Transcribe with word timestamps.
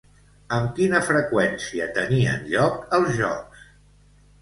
Amb 0.55 0.71
quina 0.79 1.01
freqüència 1.09 1.89
tenien 2.01 2.51
lloc 2.57 2.83
els 3.01 3.17
Jocs? 3.23 3.73